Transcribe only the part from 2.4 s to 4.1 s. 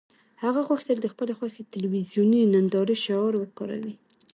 نندارې شعار وکاروي